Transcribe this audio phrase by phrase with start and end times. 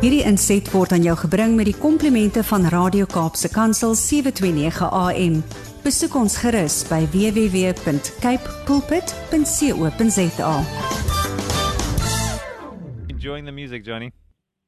[0.00, 5.34] Hierdie inset word aan jou gebring met die komplimente van Radio Kaapse Kansel 729 AM.
[5.84, 10.52] Besoek ons gerus by www.cape pulpit.co.za.
[13.12, 14.10] Enjoying the music, Johnny.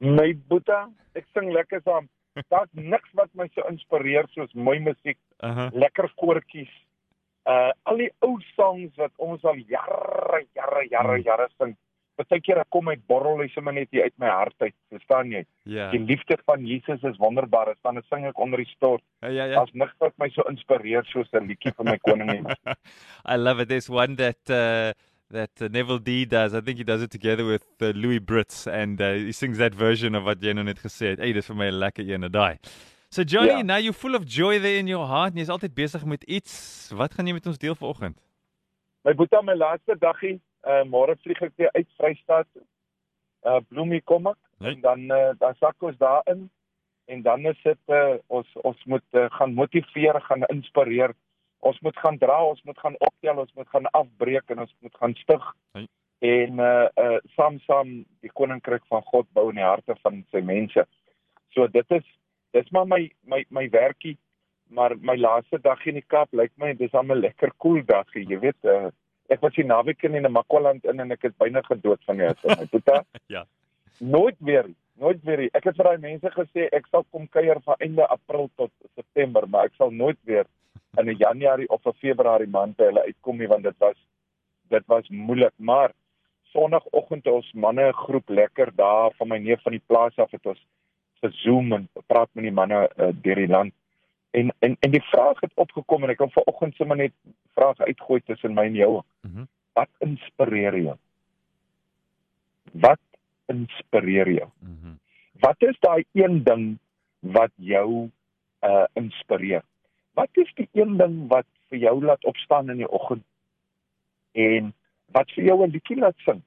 [0.05, 0.85] My boeta,
[1.17, 2.09] ek sing lekker saam.
[2.53, 5.71] Daar's niks wat my so inspireer soos mooi musiek, Uh-huh.
[5.75, 6.71] lekker koortjies.
[7.51, 11.25] Uh al die ou songs wat ons al jare, jare, jare, Hmm.
[11.27, 11.73] jare sing.
[12.17, 15.45] Partykeer ek kom uit borrel hy sommer net hier uit my hart uit, verstaan jy?
[15.65, 15.91] Ja.
[15.91, 17.71] Die liefde van Jesus is wonderbaar.
[17.73, 19.03] As dan sing ek onder die stort.
[19.23, 19.55] Ja, ja, ja.
[19.61, 22.57] Daar's niks wat my so inspireer soos 'n liedjie van my koning nie.
[23.33, 23.69] I love it.
[23.69, 24.93] There's one that uh,
[25.31, 26.53] that uh, Neville D does.
[26.55, 29.75] I think he does it together with uh, Louis Brits, and uh, he sings that
[29.75, 31.19] version of what Jeno net gesê het.
[31.19, 32.59] Hey, dis vir my 'n lekker een, daai.
[33.09, 33.63] So Johnny, Ja.
[33.63, 35.35] now you're full of joy there in your heart.
[35.35, 36.91] Jy's altyd besig met iets.
[36.97, 38.17] Wat gaan jy met ons deel vanoggend?
[39.05, 42.49] My boeta, my laaste daggie, uh môre vlieg ek weer uit Vrystaat.
[42.53, 42.63] toe.
[43.45, 44.75] Uh Bloemie kom ek Nee.
[44.75, 46.51] en dan uh, dan sak ons daarin
[47.05, 51.15] en dan is dit uh, ons ons moet uh, gaan motiveer, gaan inspireer.
[51.59, 54.95] Ons moet gaan dra, ons moet gaan optel, ons moet gaan afbreek en ons moet
[55.01, 55.49] gaan stig.
[55.75, 55.89] Nee.
[56.23, 60.43] En uh uh saam saam die koninkryk van God bou in die harte van sy
[60.47, 60.87] mense.
[61.55, 62.07] So dit is
[62.55, 64.17] dis maar my my my werkie
[64.73, 67.87] maar my laaste dag in die Kaap lyk my dis al 'n lekker koel cool
[67.87, 68.65] dagie, jy weet.
[68.65, 68.91] Uh,
[69.33, 72.27] ek was hier naweek in 'n Makwaland in en ek is byna gedood van die
[72.27, 72.49] hitte.
[72.49, 73.03] My boeta.
[73.35, 73.45] Ja.
[73.99, 74.67] Nooit weer,
[74.99, 75.49] nooit weer.
[75.55, 79.49] Ek het vir daai mense gesê ek sal kom kuier van einde April tot September,
[79.49, 80.47] maar ek sal nooit weer
[80.99, 83.99] in 'n Januarie of 'n Februarie maand by hulle uitkom nie want dit was
[84.69, 85.93] dit was moeilik, maar
[86.53, 90.31] Sondagoggend het ons manne 'n groep lekker daar van my neef van die plaas af
[90.31, 90.67] het ons
[91.23, 93.73] gezoom en praat met die manne uh, deur die land.
[94.33, 97.13] En en en die vraag het opgekom en ek wil vanoggend sommer net
[97.57, 98.93] vrae uitgooi tussen my en jou.
[99.29, 99.45] Mhm.
[99.77, 100.97] Wat inspireer jou?
[102.73, 103.01] Wat
[103.53, 104.49] inspireer jou?
[104.59, 104.97] Mhm.
[105.45, 106.79] Wat is daai een ding
[107.21, 108.09] wat jou
[108.65, 109.65] uh inspireer?
[110.15, 113.25] Wat is die een ding wat vir jou laat opstaan in die oggend
[114.33, 114.73] en
[115.13, 116.41] wat vir jou 'n liedjie laat sing?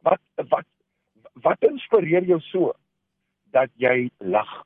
[0.00, 0.66] Wat wat
[1.32, 2.72] wat inspireer jou so
[3.50, 4.64] dat jy lag?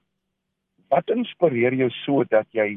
[0.92, 2.76] Wat inspireer jou so dat jy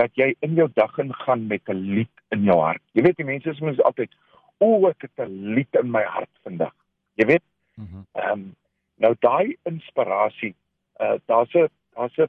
[0.00, 2.82] dat jy in jou dag ingaan met 'n lied in jou hart?
[2.96, 4.10] Jy weet die mense sê mens altyd,
[4.58, 6.72] "O, ek het 'n lied in my hart vandag."
[7.16, 7.42] Jy weet
[7.76, 8.04] Mhm.
[8.12, 8.56] Ehm um,
[8.96, 10.54] nou daai inspirasie,
[11.00, 12.28] uh daar's 'n daar's 'n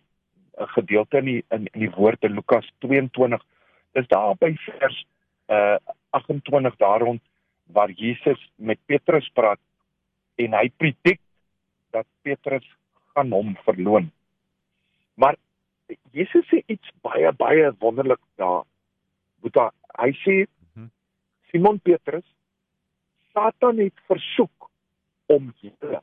[0.58, 3.44] 'n gedeelte in die in, in die woord in Lukas 22.
[3.92, 5.06] Dis daar by vers
[5.48, 5.78] uh
[6.10, 7.22] 28 daar rond
[7.64, 9.60] waar Jesus met Petrus praat
[10.36, 11.20] en hy predik
[11.92, 12.68] dat Petrus
[13.14, 14.12] gaan hom verloon.
[15.16, 15.38] Maar
[16.12, 18.64] Jesus sê iets baie baie wonderlik daar.
[19.42, 20.90] Boeta, hy sê Mhm.
[21.52, 22.26] Simon Petrus,
[23.34, 24.70] Satan het versoek
[25.26, 26.02] om julle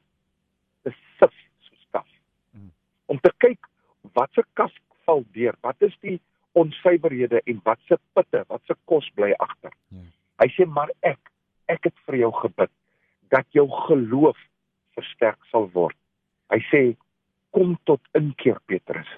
[0.83, 2.09] te sif soos kaf.
[2.53, 2.71] Mm.
[3.07, 3.67] Om te kyk
[4.13, 4.73] wat se kaf
[5.05, 6.21] val deur, wat is die
[6.53, 9.73] onsuiverhede en wat se pitte, wat se kos bly agter.
[9.89, 10.03] Ja.
[10.43, 11.21] Hy sê maar ek,
[11.69, 12.71] ek het vir jou gebid
[13.31, 14.39] dat jou geloof
[14.99, 15.97] versterk sal word.
[16.51, 16.83] Hy sê
[17.57, 19.09] kom tot inkeer Petrus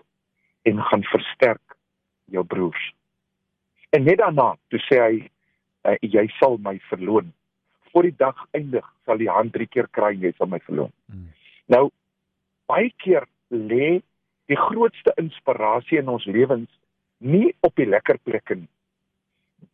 [0.69, 1.76] en gaan versterk
[2.32, 2.82] jou broers.
[3.93, 7.32] En net daarna, toe sê hy uh, jy sal my verloon
[7.93, 10.93] voor die dag eindig sal die hand drie keer kry jy sal my verloon.
[11.12, 11.28] Mm.
[11.72, 11.84] Nou
[12.70, 13.98] baie keer lê
[14.50, 16.70] die grootste inspirasie in ons lewens
[17.20, 18.70] nie op die lekker plekke nie.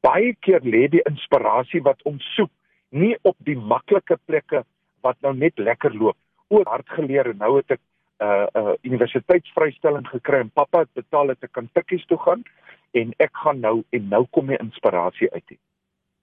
[0.04, 2.50] Baie keer lê die inspirasie wat ons soek
[2.90, 4.64] nie op die maklike plekke
[5.06, 6.16] wat nou net lekker loop.
[6.48, 7.82] O, hard geleer en nou het ek
[8.22, 12.44] uh, uh, universiteitsvrystelling gekry en pappa het betaal dat ek kan tikkies toe gaan
[12.98, 15.44] en ek gaan nou en nou kom die inspirasie uit.
[15.48, 15.60] hier.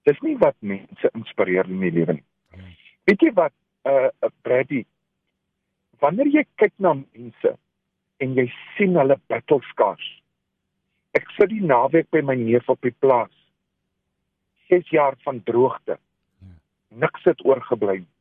[0.06, 2.26] Dis nie wat mense inspireer in die lewe nie.
[3.06, 3.54] Weet jy wat
[3.86, 4.10] uh,
[4.42, 4.84] Brady
[6.02, 7.54] wanneer jy kyk na mense
[8.20, 8.46] en jy
[8.76, 10.04] sien hulle battle scars.
[11.16, 13.32] Ek sit die naweek by my neef op die plaas.
[14.68, 15.96] 6 jaar van droogte.
[16.90, 18.00] Niks het oorgebly.
[18.02, 18.15] nie.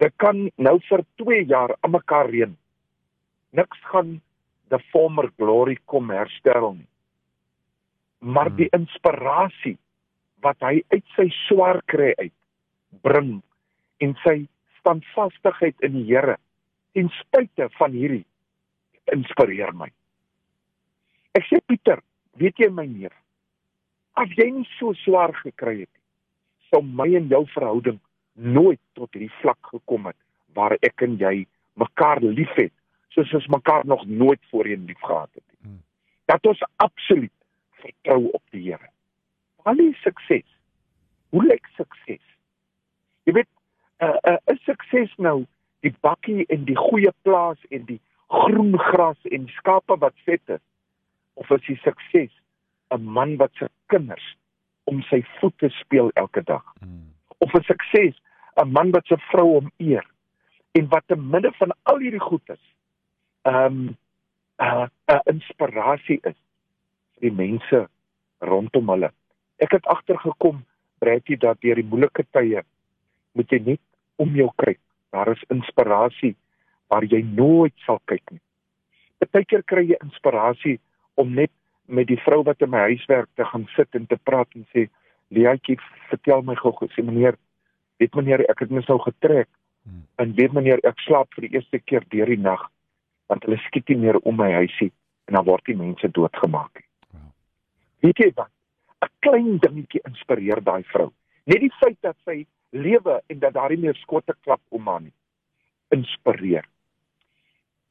[0.00, 2.56] Dit kan nou vir 2 jaar aan mekaar reën.
[3.52, 4.20] Niks gaan
[4.68, 6.88] the former glory kom herstel nie.
[8.18, 8.56] Maar Hmm.
[8.56, 9.78] die inspirasie
[10.40, 12.32] wat hy uit sy swaar kry uit
[13.02, 13.42] bring
[14.00, 14.46] en sy
[14.78, 16.38] standvastigheid in die Here
[16.92, 18.24] ten spyte van hierdie
[19.12, 19.88] inspireer my.
[21.34, 22.02] Ek sê Pieter,
[22.40, 23.14] weet jy my neef,
[24.20, 26.04] as jy nie so swaar gekry het nie,
[26.70, 28.00] sou my en jou verhouding
[28.32, 30.18] nooit tot hierdie vlak gekom het
[30.56, 31.46] waar ek en jy
[31.80, 32.72] mekaar liefhet
[33.12, 35.58] soos ons mekaar nog nooit voorheen liefgehad het nie.
[35.60, 35.82] Hmm.
[36.24, 37.32] Dat ons absoluut
[37.82, 38.88] vertrou op die Here.
[39.62, 40.46] Wat is sukses?
[41.28, 42.24] Hoe lyk sukses?
[43.24, 43.48] Jy weet,
[44.00, 45.44] 'n uh, 'n uh, is sukses nou
[45.80, 50.42] die bakkie en die goeie plaas en die groen gras en die skape wat vet
[50.46, 50.64] is
[51.34, 52.32] of is die sukses
[52.90, 54.36] 'n man wat sy kinders
[54.84, 57.11] om sy voete speel elke dag hmm.
[57.44, 58.14] Of 'n sukses
[58.62, 60.06] 'n man wat sy vrou om eer
[60.78, 62.62] en wat te midde van al hierdie goedes
[63.42, 63.96] ehm um,
[64.60, 66.38] 'n uh, 'n uh, inspirasie is
[67.14, 67.88] vir die mense
[68.38, 69.10] rondom hulle.
[69.58, 70.62] Ek het agtergekom
[70.98, 72.62] Bretty dat deur die moeilike tye
[73.34, 73.82] moet jy net
[74.22, 74.78] om jou kyk.
[75.10, 76.36] Daar is inspirasie
[76.88, 78.42] waar jy nooit sal kyk nie.
[79.18, 80.78] Partykeer kry jy inspirasie
[81.14, 81.50] om net
[81.86, 84.66] met die vrou wat in my huis werk te gaan sit en te praat en
[84.74, 84.86] sê,
[85.32, 85.78] "Liatjie,
[86.10, 87.38] vertel my gou-gou, sê meneer,
[87.98, 89.48] weet meneer, ek het mens nou getrek
[89.84, 90.04] hmm.
[90.20, 92.68] en weet meneer, ek slaap vir die eerste keer deur die nag
[93.32, 94.90] want hulle skiet nie meer om my huisie
[95.30, 96.82] en dan word die mense doodgemaak.
[97.14, 97.30] Wow.
[98.04, 98.50] Weet jy wat?
[99.02, 101.08] 'n Klein dingetjie inspireer daai vrou.
[101.46, 105.00] Net die feit dat sy lewe en dat daar nie meer skotte klap om haar
[105.00, 105.14] nie.
[105.96, 106.66] Inspireer.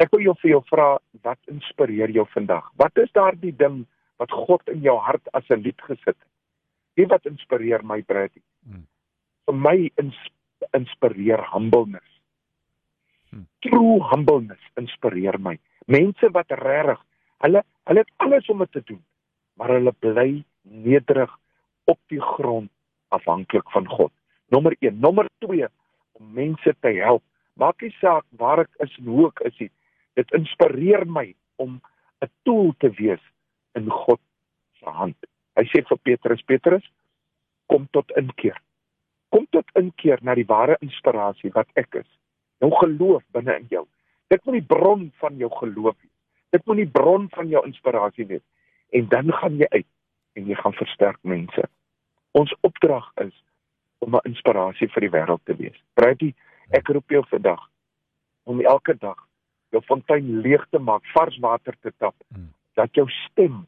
[0.01, 0.87] Ek wil jou vir jou vra
[1.25, 2.69] wat inspireer jou vandag?
[2.77, 3.83] Wat is daardie ding
[4.21, 6.30] wat God in jou hart as 'n lied gesit het?
[6.95, 8.41] Wie wat inspireer my Brady?
[8.67, 8.85] Hmm.
[9.47, 10.17] Vir my ins
[10.77, 12.07] inspireer humbleness.
[13.31, 13.47] Hmm.
[13.65, 15.57] True humbleness inspireer my.
[15.87, 16.99] Mense wat regtig,
[17.45, 19.01] hulle hulle het alles om dit te doen,
[19.57, 21.31] maar hulle bly nederig
[21.89, 22.69] op die grond
[23.11, 24.11] afhanklik van God.
[24.53, 25.67] Nommer 1, nommer 2
[26.19, 27.23] om mense te help.
[27.59, 29.71] Maak nie saak waar ek is en hoe ek is nie.
[30.19, 31.81] Dit inspireer my om
[32.21, 33.23] 'n tool te wees
[33.75, 34.19] in God
[34.79, 35.17] se hand.
[35.59, 36.85] Hy sê vir Petrus, Petrus,
[37.67, 38.57] kom tot inkeer.
[39.31, 42.09] Kom tot inkeer na die ware inspirasie wat ek is
[42.61, 43.85] jou geloof binne in jou.
[44.29, 46.17] Dit moet die bron van jou geloof wees.
[46.53, 48.43] Dit moet die bron van jou inspirasie wees.
[48.93, 49.87] En dan gaan jy uit
[50.37, 51.63] en jy gaan versterk mense.
[52.37, 53.33] Ons opdrag is
[53.99, 55.77] om 'n inspirasie vir die wêreld te wees.
[55.93, 56.35] Breitie,
[56.69, 57.69] ek roep jou vandag
[58.43, 59.17] om elke dag
[59.69, 62.53] jou fontein leeg te maak, vars water te tap, hmm.
[62.73, 63.67] dat jou stem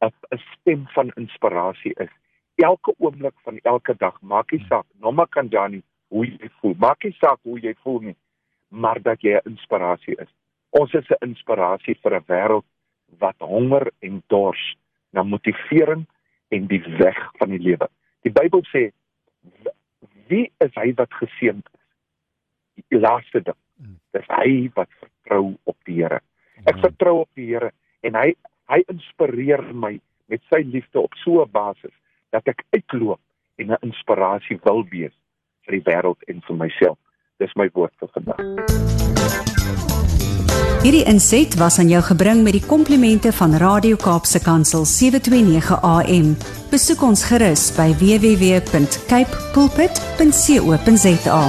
[0.00, 2.12] 'n 'n stem van inspirasie is.
[2.54, 6.74] Elke oomblik van elke dag, maak nie saak, nommer kan dan nie hoe jy voel.
[6.78, 8.16] Maak nie saak hoe jy voel nie
[8.74, 10.30] maar dat jy 'n inspirasie is.
[10.70, 12.66] Ons is 'n inspirasie vir 'n wêreld
[13.18, 14.76] wat honger en dors
[15.10, 16.06] na motivering
[16.48, 17.88] en die weg van die lewe.
[18.20, 18.92] Die Bybel sê
[20.26, 21.80] wie is hy wat geseënd is?
[22.88, 23.60] Die laaste ding.
[24.10, 26.20] Dis hy wat vertrou op die Here.
[26.64, 28.34] Ek vertrou op die Here en hy
[28.74, 29.94] hy inspireer my
[30.32, 31.94] met sy liefde op so 'n basis
[32.34, 33.20] dat ek uitloop
[33.56, 35.14] en 'n inspirasie wil wees
[35.64, 36.98] vir die wêreld en vir myself.
[37.38, 38.40] Dis my woord vir vandag.
[40.84, 46.36] Hierdie inset was aan jou gebring met die komplimente van Radio Kaapse Kansel 729 AM.
[46.70, 51.42] Besoek ons gerus by www.cape pulpit.co.za.